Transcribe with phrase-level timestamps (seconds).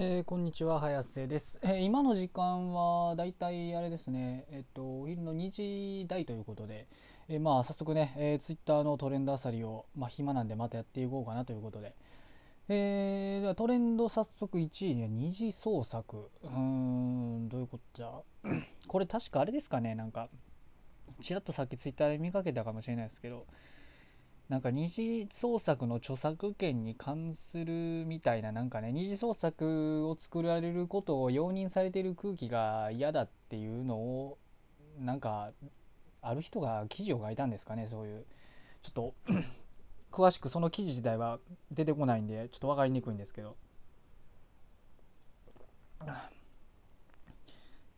[0.00, 4.44] えー、こんにちは早瀬です、えー、今の時間はだいたいあれですね。
[4.52, 6.86] えっとお昼の2時台ということで、
[7.28, 11.96] えー、まあ早速ね、えー、ツイッターのトレンドあさりをまあ暇なんでまたやっていこうかなということで、
[12.68, 16.30] えー、ではトレンド早速1位には二次創作。
[16.44, 18.12] うーんどういうことじゃ？
[18.86, 20.28] これ確かあれですかねなんか
[21.20, 23.46] ちらっとさっきツイッターで見かけたかもしれないですけど。
[24.48, 34.38] なんか二次創作の著作権に関するみたいななんかね二次創作を作られることを容認されている空気が嫌だっていうのを
[34.98, 35.50] なんか
[36.22, 38.24] ある人が記事を書いたんですかねそういう。
[38.82, 39.14] ちょっと
[40.10, 41.38] 詳しくその記事自体は
[41.70, 43.56] 出てこないんでちょっと分かりにくいんですけど。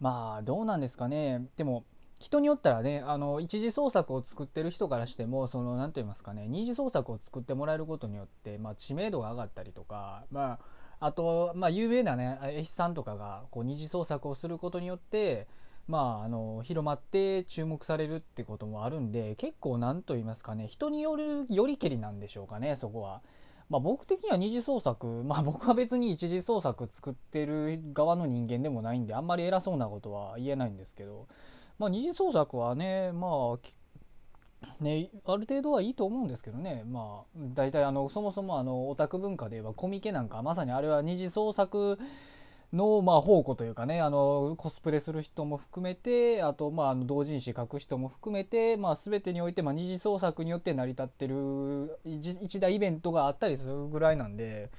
[0.00, 1.46] まあどうなんですかね。
[1.56, 1.84] でも
[2.24, 10.58] 人によったらねあの一次創作を作ってる人からしてもその何と言いますかね二次創作を作ってもらえることによって、まあ、知名度が上がったりとか、ま
[11.00, 15.46] あ、あと、まあ、有名なね絵師さんとかがこう二次創作をすることによって
[15.86, 23.20] まあ、あの広まって注目されるってこともあるんで結構何と言いますかね人によるよりけりなんでしょうかねそこは。
[23.68, 31.26] まあ、僕的には二次創作まあ僕は別に一次創作作ってる側の人間でもないんであんまり偉そうなことは言えないんですけど
[31.78, 33.58] まあ、二次創作はねまあ
[34.80, 36.84] ね、ある程度はいいと思うんですけどね。
[36.86, 41.98] まあ大体あのそもそもあのオタク文化で言えばコミケなんかまさにあれは二次創作
[42.72, 54.70] のまあ宝庫というかねあのコスプレする人も含めてあとまあ同人誌書く人も含めて、まあ、全てにおいてまあ二次創作によって成り立ってる一大イベントがあったりするぐらいなんで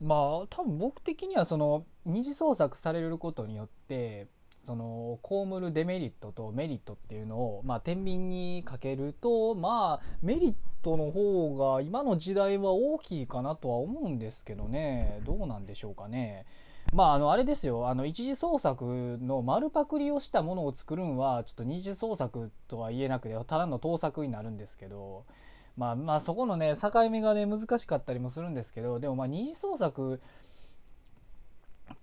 [0.00, 0.18] まあ
[0.50, 4.28] 多分僕的にはその二次創作されることによって
[4.64, 15.20] その被るデメリットとメリットっていうのを、まあ、天秤にかけるとまあメリットの方が今の時代は大きいかなとは思うんですけどね。
[15.24, 16.46] どうなんでしょうかね。
[16.92, 17.88] まああのあれですよ。
[17.88, 25.24] あの一次創作の丸パクリをしたものを作るんはちょっと二次創作とは言えなくてただの盗作になるんですけど。
[25.76, 30.20] まあまあそこのね境目がね難しかったりもするんですけどでもまあ二次創作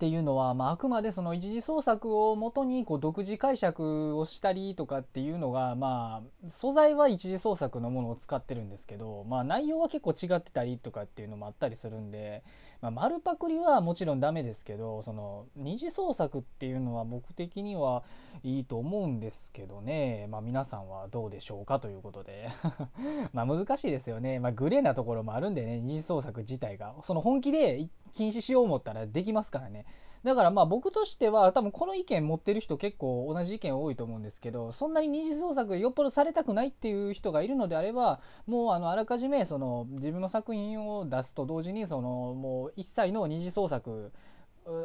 [0.00, 12.42] っていうのは、まあ、あくまでその一次創作をもとにこう独自解釈をしたりとかっていうのが、まあ、素材は一次創作のものを使ってるんですけど、まあ、内容は結構違ってたりとかっていうのもあったりするんで、
[12.80, 18.02] まあ、丸パクリはもちろんダメですけどその二次創作っていうのは僕的には
[18.42, 22.48] いいと思うんですけどね、まあ、皆さんはどうでしょうかということで。
[23.34, 26.94] まあ難しいですよね、まあ、グレーなところもあるんでね二次創作自体が。
[27.02, 29.84] その本気で禁止しよう思ったらできますからね。
[30.22, 44.12] だからまあ僕としては多分この意見持ってる人結構同じ意見多いと思うんですけどそんなに二次創作よっぽどされたくないっていう人がいるのであればもうあのあらかじめその自分の作品を出すと同時にそのもう一切の二次創作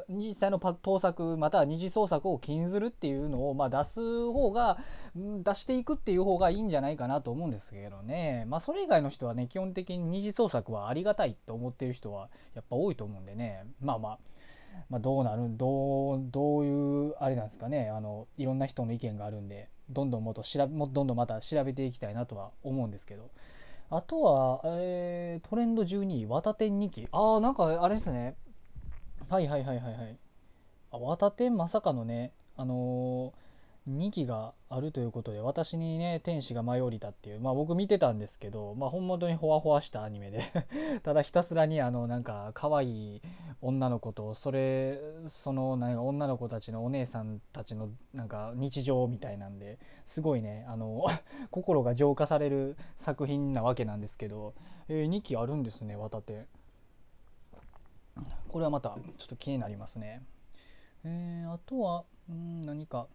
[0.09, 4.77] 実際の盗作または二次創作を禁ずるっていうのをまあ出す方が
[5.15, 8.45] 出していくっていう方がいいんじゃないかなと思うんですけどね。
[8.47, 13.65] まあそれ以外の人はね基本的に二次創作はありがたいと思ってる人はやっぱ多いと思うんでね。
[13.81, 14.19] まあまあ
[14.89, 17.89] まあ、どうなるどうどういうあれなんですかね。
[17.89, 23.29] あのいろんな人の意見があるんでどんどんもっと調べもどんどんまた調べていきたいなとは思うんですけど。
[23.91, 28.35] あとは、えー、トレンド12位綿天2期ああなんかあれですね。
[29.29, 30.17] はいはいはいはいはい。
[30.91, 33.44] あ綿天まさかのねあのー
[33.87, 40.41] 2期があるということで私にね天使が舞い降りたっていうまあ僕見てたんですけどまあ本当にほわほわしたアニメで
[41.03, 43.21] ただひたすらにあのなんか可愛い
[43.61, 51.05] 女の子とそれそのなんか女の子たちのお姉さんたちのなんか日常みたいなんですごいねあの
[51.51, 54.55] 心が浄化される作品なわけなんですけど、
[54.87, 56.47] えー、2期あるんですね渡手。
[58.47, 60.23] これはまたちょっと気になりますね。
[61.03, 63.07] えー、あとはん何か。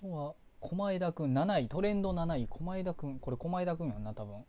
[0.00, 2.46] とは駒枝くん7位トレンド7位。
[2.48, 4.44] 駒枝くんこれ駒枝くんやんな多分。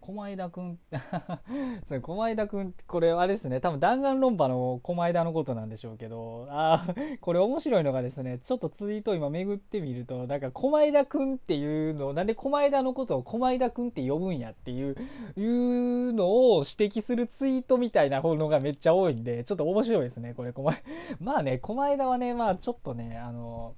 [0.00, 0.78] 駒枝くん
[1.86, 3.60] それ駒枝くんこれあれですね。
[3.60, 6.46] 多分弾丸論破の駒枝のことなんでしょうけど。
[6.50, 14.94] ああこれ面白いのがですねちょっとツイートを今巡ってみるとだから駒枝くんっていうのなんで駒枝のことを駒枝くんって呼ぶんやっていう
[15.36, 20.52] いうのを指摘するツイートみたいなのがめっちゃ多いんでちょっと面白いですねこれ。
[20.52, 20.70] 駒
[21.18, 23.74] まあね駒枝はねまあちょっとねあの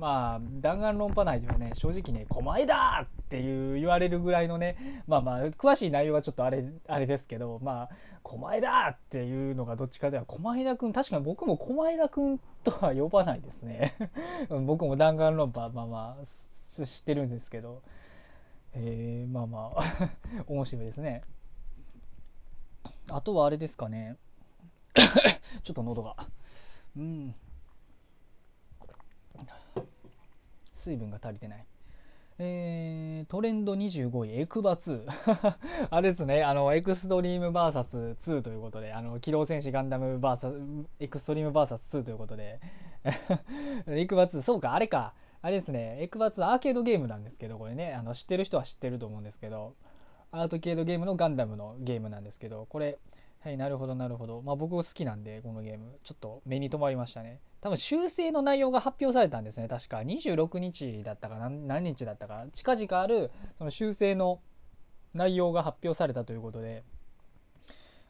[0.00, 7.90] まあ弾丸論破内ではね正直ね「狛江だ!」っていう言われるぐらいのねまあまあ詳しい内容はちょっとあれあれですけどまあ
[8.24, 13.94] 「狛江だ!」っていうのがどっちかでは狛江田くん確かに僕も狛江田くんとは呼ばないですね。
[14.66, 17.82] 僕も弾丸論破まあまあ知ってるんですけど。
[18.72, 20.10] えー、まあまあ
[20.46, 21.22] 面白いですね。
[23.10, 24.16] あとはあれですかね。
[25.62, 26.16] ちょっと喉が。
[26.96, 27.34] うん。
[30.80, 31.64] 水分が足りてない
[32.42, 35.04] えー、トレンド25位、エクバ2。
[35.90, 42.58] あれですね、あの、エクストリーム VS2 ということで、あの、機動戦士ガンダム VS、エクストリーム VS2 ということで、
[43.86, 45.12] エクバ2、そうか、あれか。
[45.42, 49.74] あれですね、エクバ2アーケードゲームなんですけど、これね、あの知ってる人は知ってると思うんですけど、
[50.32, 52.98] アートケードゲームのガンダムのゲームなんですけど、これ、
[53.40, 54.40] はい、なるほど、なるほど。
[54.40, 57.40] まあ僕好きなんで、このゲーム、ちょっと目に留まりましたね。
[57.60, 59.68] 多分修正の内容が発表されたんですね。
[59.68, 59.98] 確か。
[59.98, 62.46] 26日だったか何日だったか。
[62.52, 64.40] 近々あるその修正の
[65.12, 66.84] 内容が発表されたということで。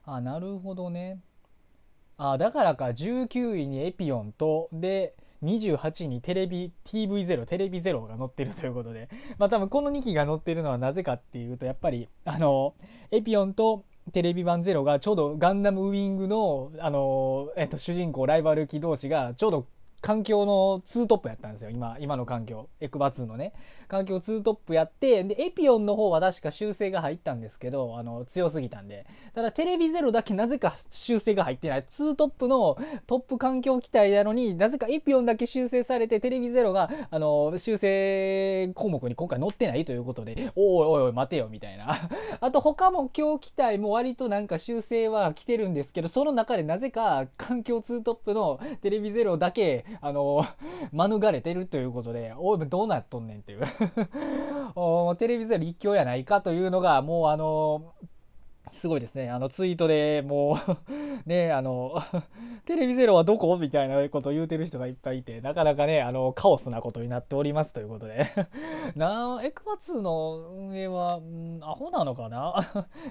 [0.05, 1.21] あなるほどね。
[2.17, 2.87] あだからか。
[2.87, 9.09] 19位にエピオンとで28位にテレビ TV0 テレビ0が載ってるということで。
[9.39, 12.75] まあ多分この2機が載ってるのはなぜかっていうとやっぱりあの
[13.11, 19.67] エピオンとテレビ版ゼロがちょうどガンダムウィングの、あのえっと、主人公ライバル機同士がちょうど
[20.01, 21.71] 環境の2トップやったんですよ。
[21.71, 22.69] 今今の環境。
[22.81, 23.53] エクバ2のね。
[23.89, 29.07] 環境2トップやってでエピオンの方は確か修正が入ったんですけどあの強すぎたんで。
[29.35, 31.83] ただテレビゼロだけなぜか修正が入ってない。
[31.83, 41.97] 2トップのトップ環境機体なのになぜかエピオンだけ修正されてテレビゼロがあの修正項目に今回載ってないということでおいおいおい待てよみたいな。
[42.41, 50.45] あと他も強機体も割となんか修正は来てるんですけどその中でなぜか環境2トップのテレビゼロだけ あの、
[50.93, 53.61] 免れてるということで、おい、どうなっとんねんっていう。
[54.77, 57.93] おテレビゼロ一強やないかというのが、もうあの、
[58.73, 59.31] すごいですね。
[59.31, 60.77] あのツイートでもう
[61.29, 61.95] ね、あの、
[62.65, 68.27] テレビゼロはどこみたいなことを言うてる人がいっぱいいて、なかなかね、あの、カオスなことになっておりますということで。
[68.95, 72.55] なエクバ2の運営は、ん、アホなのかな？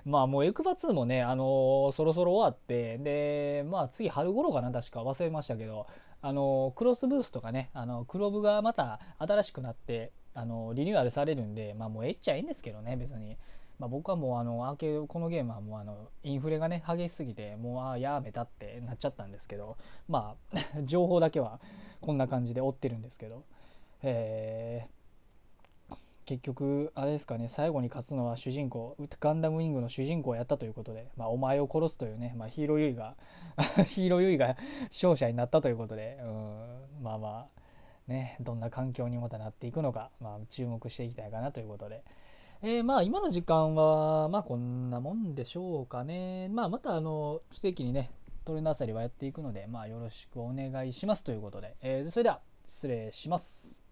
[0.06, 5.04] まあもうエクバ2もね、あの、そろそろ終わって、で、まあ次春頃かな、確か。
[5.04, 5.88] 忘れましたけど、
[6.22, 13.38] あのクロスブースとかねあのクロブがまた新しくなってあのリニューアルされるんでまあもうえっちゃええんですけどね別に。
[13.80, 19.78] まあ、僕はもうあのアーケードこのゲームはもうあのインフレがね激しすぎてもうああやめたってなっちゃったんですけど
[20.10, 21.62] まあ 情報だけは
[22.02, 23.46] こんな感じで追ってるんですけど
[24.04, 24.99] えー
[26.30, 33.16] 結局あれですかね最後に勝つのは主人公ガンダムウィングの主人公をやったということで、まあ、お前を殺すというね、まあ、ヒーローユイが
[33.88, 34.56] ヒーローユイが
[34.92, 37.62] 勝者になったということでうんまあまあ
[38.08, 42.04] ねどんな環境にまたなっていくのか、まあ、注目していきたいかなということで。
[42.62, 46.50] えー、まあ今の時間はまあこんなもんでしょうかね。
[46.50, 48.12] まあまたあの不定期にね
[48.44, 53.89] トレンドあさりはやっていくのでまあよろしくお願いしますということで、えー、それでは失礼します。